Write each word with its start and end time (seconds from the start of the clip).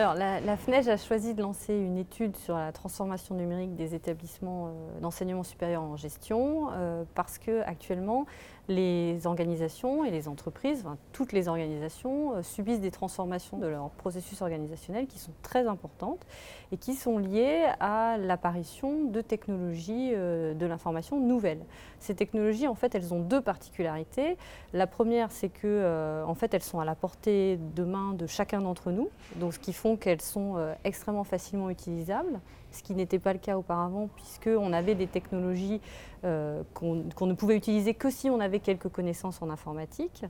Alors, 0.00 0.14
la, 0.14 0.40
la, 0.40 0.56
FNEJ 0.56 0.88
a 0.88 0.96
choisi 0.96 1.34
de 1.34 1.42
lancer 1.42 1.74
une 1.74 1.98
étude 1.98 2.34
sur 2.34 2.56
la 2.56 2.72
transformation 2.72 3.34
numérique 3.34 3.76
des 3.76 3.94
établissements 3.94 4.68
euh, 4.68 5.00
d'enseignement 5.00 5.42
supérieur 5.42 5.82
en 5.82 5.96
gestion 5.96 6.70
euh, 6.72 7.04
parce 7.14 7.36
que 7.36 7.60
actuellement, 7.66 8.24
les 8.70 9.26
organisations 9.26 10.04
et 10.04 10.10
les 10.10 10.28
entreprises, 10.28 10.86
toutes 11.12 11.32
les 11.32 11.48
organisations, 11.48 12.36
euh, 12.36 12.42
subissent 12.42 12.80
des 12.80 12.90
transformations 12.90 13.58
de 13.58 13.66
leur 13.66 13.90
processus 13.90 14.40
organisationnel 14.40 15.06
qui 15.06 15.18
sont 15.18 15.32
très 15.42 15.66
importantes 15.66 16.24
et 16.72 16.78
qui 16.78 16.94
sont 16.94 17.18
liées 17.18 17.66
à 17.80 18.16
l'apparition 18.16 19.04
de 19.04 19.20
technologies 19.20 20.12
de 20.12 20.66
l'information 20.66 21.20
nouvelles. 21.20 21.64
Ces 21.98 22.14
technologies, 22.14 22.68
en 22.68 22.74
fait, 22.74 22.94
elles 22.94 23.12
ont 23.12 23.20
deux 23.20 23.40
particularités. 23.40 24.36
La 24.72 24.86
première, 24.86 25.32
c'est 25.32 25.48
que, 25.48 26.24
en 26.24 26.34
fait, 26.34 26.54
elles 26.54 26.62
sont 26.62 26.78
à 26.78 26.84
la 26.84 26.94
portée 26.94 27.58
de 27.74 27.82
main 27.82 28.14
de 28.14 28.26
chacun 28.26 28.60
d'entre 28.60 28.92
nous, 28.92 29.08
donc 29.36 29.54
ce 29.54 29.58
qui 29.58 29.72
font 29.72 29.96
qu'elles 29.96 30.22
sont 30.22 30.56
euh, 30.56 30.74
extrêmement 30.84 31.24
facilement 31.24 31.70
utilisables, 31.70 32.40
ce 32.72 32.82
qui 32.82 32.94
n'était 32.94 33.18
pas 33.18 33.32
le 33.32 33.38
cas 33.38 33.56
auparavant 33.56 34.08
puisqu'on 34.14 34.72
avait 34.72 34.94
des 34.94 35.06
technologies 35.06 35.80
euh, 36.24 36.62
qu'on 36.74 37.26
ne 37.26 37.32
pouvait 37.34 37.56
utiliser 37.56 37.94
que 37.94 38.10
si 38.10 38.30
on 38.30 38.38
avait 38.38 38.59
quelques 38.60 38.88
connaissances 38.88 39.42
en 39.42 39.50
informatique. 39.50 40.24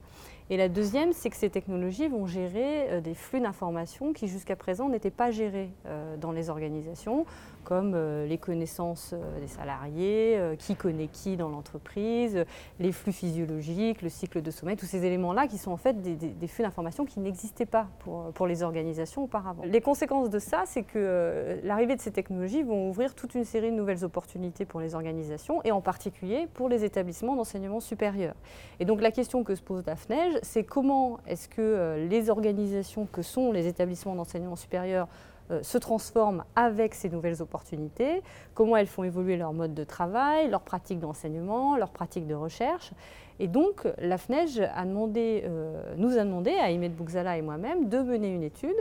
Et 0.48 0.56
la 0.56 0.68
deuxième, 0.68 1.12
c'est 1.12 1.30
que 1.30 1.36
ces 1.36 1.50
technologies 1.50 2.08
vont 2.08 2.26
gérer 2.26 2.90
euh, 2.90 3.00
des 3.00 3.14
flux 3.14 3.40
d'informations 3.40 4.12
qui 4.12 4.26
jusqu'à 4.28 4.56
présent 4.56 4.88
n'étaient 4.88 5.10
pas 5.10 5.30
gérés 5.30 5.70
dans 6.20 6.32
les 6.32 6.50
organisations, 6.50 7.24
comme 7.64 7.96
les 8.26 8.38
connaissances 8.38 9.14
des 9.40 9.46
salariés, 9.46 10.38
qui 10.58 10.76
connaît 10.76 11.08
qui 11.08 11.36
dans 11.36 11.48
l'entreprise, 11.48 12.44
les 12.78 12.92
flux 12.92 13.12
physiologiques, 13.12 14.02
le 14.02 14.08
cycle 14.08 14.42
de 14.42 14.50
sommeil, 14.50 14.76
tous 14.76 14.86
ces 14.86 15.04
éléments-là 15.04 15.46
qui 15.46 15.58
sont 15.58 15.70
en 15.70 15.76
fait 15.76 16.00
des, 16.00 16.46
flux 16.46 16.64
d'informations 16.64 17.04
qui 17.04 17.20
n'existaient 17.20 17.66
pas 17.66 17.88
pour 18.34 18.46
les 18.46 18.62
organisations 18.62 19.24
auparavant. 19.24 19.62
Les 19.64 19.80
conséquences 19.80 20.30
de 20.30 20.38
ça, 20.38 20.64
c'est 20.66 20.82
que 20.82 21.60
l'arrivée 21.62 21.96
de 21.96 22.00
ces 22.00 22.12
technologies 22.12 22.62
vont 22.62 22.88
ouvrir 22.88 23.14
toute 23.14 23.34
une 23.34 23.44
série 23.44 23.70
de 23.70 23.76
nouvelles 23.76 24.04
opportunités 24.04 24.64
pour 24.64 24.80
les 24.80 24.94
organisations 24.94 25.62
et 25.64 25.72
en 25.72 25.80
particulier 25.80 26.48
pour 26.54 26.68
les 26.68 26.84
établissements 26.84 27.36
d'enseignement 27.36 27.80
supérieur. 27.80 28.19
Et 28.78 28.84
donc 28.84 29.00
la 29.02 29.10
question 29.10 29.44
que 29.44 29.54
se 29.54 29.62
pose 29.62 29.84
la 29.86 29.96
FNEJ, 29.96 30.38
c'est 30.42 30.64
comment 30.64 31.18
est-ce 31.26 31.48
que 31.48 31.60
euh, 31.60 32.08
les 32.08 32.30
organisations 32.30 33.06
que 33.10 33.22
sont 33.22 33.52
les 33.52 33.66
établissements 33.66 34.14
d'enseignement 34.14 34.56
supérieur 34.56 35.08
euh, 35.50 35.62
se 35.62 35.78
transforment 35.78 36.44
avec 36.56 36.94
ces 36.94 37.10
nouvelles 37.10 37.42
opportunités, 37.42 38.22
comment 38.54 38.76
elles 38.76 38.86
font 38.86 39.04
évoluer 39.04 39.36
leur 39.36 39.52
mode 39.52 39.74
de 39.74 39.84
travail, 39.84 40.48
leurs 40.48 40.62
pratiques 40.62 41.00
d'enseignement, 41.00 41.76
leurs 41.76 41.90
pratiques 41.90 42.26
de 42.26 42.34
recherche. 42.34 42.92
Et 43.38 43.48
donc, 43.48 43.86
la 43.98 44.16
FNEJ 44.16 44.62
demandé, 44.84 45.42
euh, 45.46 45.94
nous 45.96 46.16
a 46.16 46.24
demandé, 46.24 46.52
à 46.52 46.70
Imed 46.70 46.92
et 46.94 47.42
moi-même, 47.42 47.88
de 47.88 47.98
mener 48.00 48.28
une 48.28 48.42
étude 48.42 48.76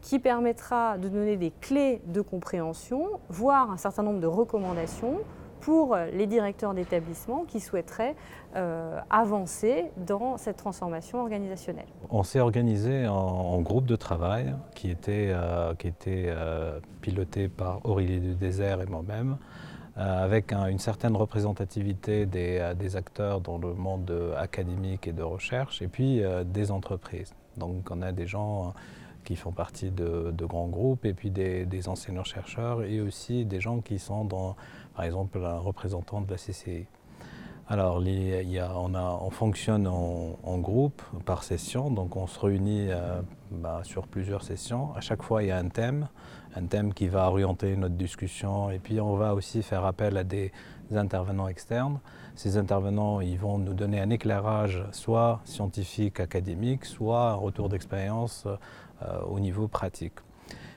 qui 0.00 0.18
permettra 0.18 0.96
de 0.96 1.08
donner 1.08 1.36
des 1.36 1.52
clés 1.60 2.00
de 2.06 2.22
compréhension, 2.22 3.20
voire 3.28 3.70
un 3.70 3.76
certain 3.76 4.02
nombre 4.02 4.20
de 4.20 4.26
recommandations 4.26 5.18
pour 5.64 5.96
les 6.12 6.26
directeurs 6.26 6.74
d'établissement 6.74 7.46
qui 7.48 7.58
souhaiteraient 7.58 8.14
euh, 8.54 9.00
avancer 9.08 9.86
dans 9.96 10.36
cette 10.36 10.58
transformation 10.58 11.22
organisationnelle. 11.22 11.86
On 12.10 12.22
s'est 12.22 12.38
organisé 12.38 13.08
en, 13.08 13.62
groupe 13.62 13.86
de 13.86 13.96
travail 13.96 14.54
qui 14.74 14.90
était, 14.90 15.30
euh, 15.30 15.74
qui 15.74 15.88
était 15.88 16.26
euh, 16.26 16.78
piloté 17.00 17.48
par 17.48 17.80
Aurélie 17.84 18.20
du 18.20 18.34
Désert 18.34 18.82
et 18.82 18.86
moi-même, 18.86 19.38
avec 19.96 20.52
une 20.52 20.80
certaine 20.80 21.16
représentativité 21.16 22.26
des, 22.26 22.96
acteurs 22.96 23.40
dans 23.40 23.58
le 23.58 23.72
monde 23.74 24.12
académique 24.36 25.06
et 25.06 25.12
de 25.12 25.22
recherche, 25.22 25.82
et 25.82 25.88
puis 25.88 26.20
des 26.46 26.72
entreprises. 26.72 27.32
Donc 27.56 27.88
on 27.92 28.02
a 28.02 28.10
des 28.10 28.26
gens 28.26 28.74
qui 29.24 29.36
font 29.36 29.52
partie 29.52 29.90
de, 29.90 30.32
grands 30.46 30.68
groupes, 30.68 31.04
et 31.04 31.14
puis 31.14 31.30
des, 31.30 31.88
enseignants-chercheurs, 31.88 32.84
et 32.84 33.00
aussi 33.00 33.44
des 33.44 33.60
gens 33.60 33.80
qui 33.80 33.98
sont 33.98 34.24
dans, 34.24 34.56
par 34.94 35.04
exemple, 35.04 35.38
un 35.44 35.58
représentant 35.58 36.20
de 36.20 36.30
la 36.30 36.36
CCI. 36.36 36.86
Alors, 37.66 38.02
y 38.02 38.58
a, 38.58 38.76
on, 38.76 39.30
fonctionne 39.30 39.86
en, 39.86 40.58
groupe 40.58 41.02
par 41.24 41.42
session, 41.42 41.90
donc 41.90 42.14
on 42.14 42.26
se 42.26 42.38
réunit 42.38 42.88
euh, 42.90 43.22
bah, 43.50 43.80
sur 43.84 44.06
plusieurs 44.06 44.42
sessions. 44.42 44.94
À 44.94 45.00
chaque 45.00 45.22
fois, 45.22 45.42
il 45.42 45.48
y 45.48 45.50
a 45.50 45.56
un 45.56 45.68
thème, 45.68 46.08
un 46.56 46.66
thème 46.66 46.92
qui 46.92 47.08
va 47.08 47.26
orienter 47.26 47.74
notre 47.76 47.94
discussion, 47.94 48.70
et 48.70 48.78
puis 48.78 49.00
on 49.00 49.16
va 49.16 49.34
aussi 49.34 49.62
faire 49.62 49.86
appel 49.86 50.18
à 50.18 50.24
des 50.24 50.52
intervenants 50.94 51.48
externes. 51.48 52.00
Ces 52.36 52.58
intervenants, 52.58 53.20
ils 53.20 53.38
vont 53.38 53.58
nous 53.58 53.74
donner 53.74 54.00
un 54.00 54.10
éclairage 54.10 54.84
soit 54.92 55.40
scientifique, 55.44 56.20
académique, 56.20 56.84
soit 56.84 57.30
un 57.30 57.34
retour 57.34 57.68
d'expérience 57.68 58.46
au 59.28 59.40
niveau 59.40 59.68
pratique. 59.68 60.14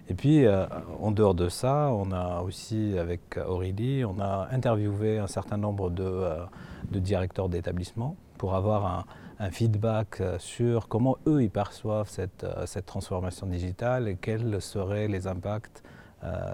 Et 0.09 0.13
puis, 0.13 0.45
euh, 0.45 0.65
en 1.01 1.11
dehors 1.11 1.35
de 1.35 1.49
ça, 1.49 1.91
on 1.91 2.11
a 2.11 2.41
aussi, 2.41 2.97
avec 2.97 3.37
Aurélie, 3.45 4.05
on 4.05 4.19
a 4.21 4.47
interviewé 4.51 5.19
un 5.19 5.27
certain 5.27 5.57
nombre 5.57 5.89
de, 5.89 6.03
euh, 6.03 6.45
directeurs 6.91 7.49
d'établissements 7.49 8.15
pour 8.37 8.55
avoir 8.55 8.85
un, 8.85 9.05
feedback 9.51 10.23
sur 10.39 10.87
comment 10.87 11.17
eux, 11.27 11.43
ils 11.43 11.51
perçoivent 11.51 12.09
cette, 12.09 12.43
cette 12.65 12.87
transformation 12.87 13.45
digitale 13.45 14.07
et 14.07 14.15
quels 14.15 14.59
seraient 14.63 15.07
les 15.07 15.27
impacts 15.27 15.83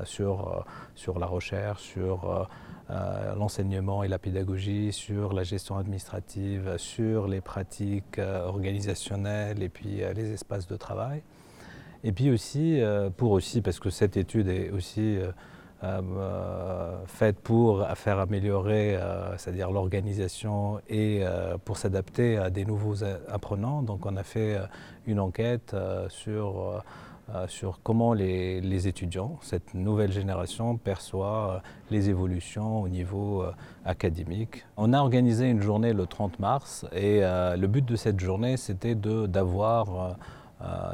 sur, 0.03 0.65
sur 0.93 1.17
la 1.17 1.25
recherche, 1.25 1.81
sur 1.81 2.49
l'enseignement 3.37 4.03
et 4.03 4.09
la 4.09 4.19
pédagogie, 4.19 4.91
sur 4.91 5.31
la 5.31 5.43
gestion 5.43 5.77
administrative, 5.77 6.75
sur 6.75 7.29
les 7.29 7.39
pratiques 7.39 8.19
organisationnelles 8.19 9.63
et 9.63 9.69
puis 9.69 10.01
les 10.13 10.33
espaces 10.33 10.67
de 10.67 10.75
travail. 10.75 11.23
Et 12.03 12.11
puis 12.11 12.29
aussi, 12.29 12.81
euh, 12.81 13.09
pour 13.09 13.31
aussi, 13.31 13.61
parce 13.61 13.79
que 13.79 13.89
cette 13.89 14.17
étude 14.17 14.49
est 14.49 14.71
aussi 14.71 15.17
euh, 15.17 15.31
euh, 15.83 16.97
faite 17.05 17.39
pour 17.39 17.85
faire 17.95 18.19
améliorer, 18.19 18.97
c'est-à-dire 19.37 19.71
l'organisation 19.71 20.79
et 20.89 21.23
pour 21.65 21.77
s'adapter 21.77 22.37
à 22.37 22.49
des 22.49 22.63
nouveaux 22.63 23.03
apprenants. 23.03 23.81
Donc 23.81 24.05
on 24.05 24.15
a 24.15 24.23
fait 24.23 24.57
une 25.07 25.19
enquête 25.19 25.75
sur, 26.07 26.81
sur 27.47 27.81
comment 27.83 28.13
les, 28.13 28.61
les, 28.61 28.87
étudiants, 28.87 29.37
cette 29.41 29.73
nouvelle 29.73 30.13
génération, 30.13 30.77
perçoit 30.77 31.61
les 31.91 32.09
évolutions 32.09 32.81
au 32.81 32.87
niveau 32.87 33.43
académique. 33.83 34.65
On 34.77 34.93
a 34.93 34.99
organisé 34.99 35.49
une 35.49 35.61
journée 35.61 35.91
le 35.91 36.05
30 36.05 36.39
mars 36.39 36.85
et 36.93 37.19
le 37.19 37.65
but 37.65 37.83
de 37.83 37.97
cette 37.97 38.21
journée, 38.21 38.55
c'était 38.55 38.95
d'avoir 38.95 40.15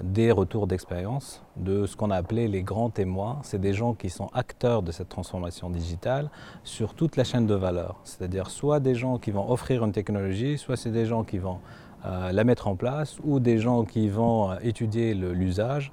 des 0.04 0.32
retours 0.32 0.68
d'expérience 0.68 1.44
de 1.56 1.86
ce 1.86 1.96
qu'on 1.96 2.10
a 2.10 2.16
appelé 2.16 2.48
les 2.48 2.64
grands 2.64 2.90
témoins. 2.90 3.40
C'est 3.44 3.60
des 3.60 3.74
gens 3.74 3.94
qui 3.94 4.10
sont 4.10 4.30
acteurs 4.34 4.82
de 4.82 4.92
cette 4.92 5.10
transformation 5.10 5.70
digitale 5.70 6.30
sur 6.64 6.94
toute 6.94 7.18
la 7.18 7.24
chaîne 7.24 7.46
de 7.46 7.54
valeur. 7.54 8.00
C'est-à-dire 8.04 8.50
soit 8.50 8.80
des 8.80 8.96
gens 8.96 9.18
qui 9.18 9.32
vont 9.32 9.50
offrir 9.52 9.84
une 9.84 9.92
technologie, 9.92 10.58
soit 10.58 10.76
c'est 10.76 10.92
des 10.92 11.06
gens 11.06 11.24
qui 11.24 11.38
vont 11.38 11.60
euh, 12.06 12.32
la 12.32 12.44
mettre 12.44 12.68
en 12.68 12.76
place, 12.76 13.18
ou 13.24 13.40
des 13.40 13.58
gens 13.58 13.84
qui 13.84 14.10
vont 14.10 14.52
euh, 14.52 14.56
étudier 14.64 15.14
l'usage, 15.14 15.92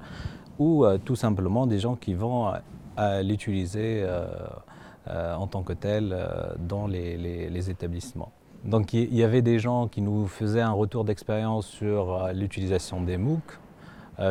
ou 0.58 0.86
tout 1.04 1.16
simplement 1.16 1.66
des 1.66 1.78
gens 1.78 1.96
qui 1.96 2.14
vont 2.14 2.50
l'utiliser 3.22 4.06
en 5.06 5.46
tant 5.48 5.62
que 5.62 5.74
tel 5.74 6.16
dans 6.58 6.86
les, 6.86 7.70
établissements. 7.70 8.32
Donc 8.64 8.94
il 8.94 9.14
y 9.14 9.22
avait 9.22 9.42
des 9.42 9.58
gens 9.58 9.86
qui 9.86 10.00
nous 10.00 10.26
faisaient 10.26 10.62
un 10.62 10.72
retour 10.72 11.04
d'expérience 11.04 11.66
sur 11.66 12.30
l'utilisation 12.32 13.02
des 13.02 13.18
MOOC, 13.18 13.42
euh, 13.42 13.65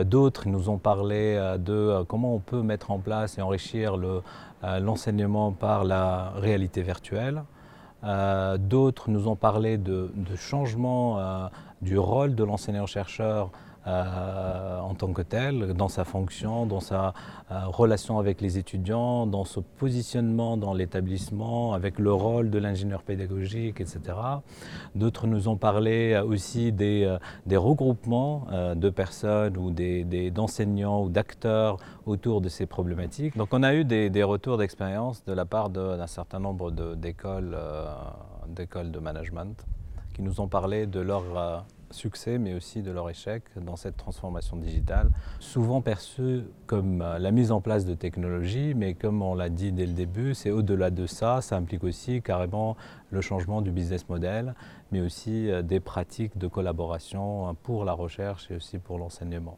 d'autres 0.03 0.47
nous 0.47 0.69
ont 0.69 0.77
parlé 0.77 1.35
euh, 1.37 1.57
de 1.57 1.73
euh, 1.73 2.03
comment 2.03 2.33
on 2.33 2.39
peut 2.39 2.61
mettre 2.61 2.91
en 2.91 2.99
place 2.99 3.37
et 3.37 3.41
enrichir 3.41 3.97
l'enseignement 4.81 5.51
par 5.51 5.83
la 5.83 6.31
réalité 6.37 6.81
virtuelle. 6.81 7.43
D'autres 8.57 9.09
nous 9.11 9.27
ont 9.27 9.35
parlé 9.35 9.77
de 9.77 10.09
changement 10.35 11.49
du 11.83 11.99
rôle 11.99 12.33
de 12.33 12.43
l'enseignant-chercheur 12.43 13.51
euh, 13.87 14.79
en 14.79 14.95
tant 14.95 15.13
que 15.13 15.21
tel, 15.21 15.73
dans 15.73 15.89
sa 15.89 16.05
fonction, 16.05 16.65
dans 16.65 16.79
sa 16.79 17.13
euh, 17.51 17.67
relation 17.67 18.17
avec 18.17 18.41
les 18.41 18.57
étudiants, 18.57 19.27
dans 19.27 19.45
ce 19.45 19.59
positionnement 19.59 20.57
dans 20.57 20.73
l'établissement, 20.73 21.73
avec 21.73 21.99
le 21.99 22.11
rôle 22.11 22.49
de 22.49 22.57
l'ingénieur 22.57 23.03
pédagogique, 23.03 23.79
etc. 23.81 23.99
D'autres 24.95 25.27
nous 25.27 25.47
ont 25.47 25.57
parlé 25.57 26.17
aussi 26.25 26.71
des, 26.71 27.03
euh, 27.03 27.19
des 27.45 27.57
regroupements 27.57 28.47
de 28.75 28.89
personnes 28.89 29.57
ou 29.57 29.71
d'enseignants 29.71 31.03
ou 31.03 31.09
d'acteurs 31.09 31.77
autour 32.05 32.41
de 32.41 32.49
ces 32.49 32.65
problématiques. 32.65 33.37
Donc 33.37 33.49
on 33.51 33.63
a 33.63 33.73
eu 33.73 33.85
des, 33.85 34.09
des 34.09 34.23
retours 34.23 34.57
d'expérience 34.57 35.23
de 35.25 35.33
la 35.33 35.45
part 35.45 35.69
d'un 35.69 36.07
certain 36.07 36.39
nombre 36.39 36.71
d'écoles 36.71 37.57
d'écoles 38.47 38.91
de 38.91 38.99
management 38.99 39.65
qui 40.13 40.21
nous 40.21 40.39
ont 40.39 40.47
parlé 40.47 40.85
de 40.85 40.99
leur 40.99 41.23
succès, 41.95 42.37
mais 42.37 42.53
aussi 42.53 42.81
de 42.81 42.91
leur 42.91 43.09
échec 43.09 43.43
dans 43.59 43.75
cette 43.75 43.97
transformation 43.97 44.57
digitale, 44.57 45.09
souvent 45.39 45.81
perçue 45.81 46.43
comme 46.67 47.01
euh, 47.01 47.17
la 47.17 47.31
mise 47.31 47.51
en 47.51 47.61
place 47.61 47.85
de 47.85 47.95
technologies, 47.95 48.73
mais 48.75 48.93
comme 48.93 49.21
on 49.21 49.33
l'a 49.33 49.49
dit 49.49 49.71
dès 49.71 49.85
le 49.85 49.93
début, 49.93 50.35
c'est 50.35 50.51
au-delà 50.51 50.91
de 50.91 51.07
ça, 51.07 51.41
ça 51.41 51.55
implique 51.55 51.83
aussi 51.83 52.21
carrément 52.21 52.77
le 53.09 53.21
changement 53.21 53.61
du 53.61 53.71
business 53.71 54.07
model, 54.09 54.53
mais 54.91 55.01
aussi 55.01 55.49
euh, 55.49 55.61
des 55.61 55.79
pratiques 55.79 56.37
de 56.37 56.47
collaboration 56.47 57.55
pour 57.63 57.85
la 57.85 57.93
recherche 57.93 58.51
et 58.51 58.55
aussi 58.55 58.77
pour 58.77 58.99
l'enseignement. 58.99 59.57